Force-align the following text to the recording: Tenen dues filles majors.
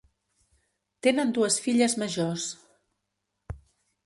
Tenen 1.07 1.33
dues 1.37 1.59
filles 1.67 1.97
majors. 2.05 2.49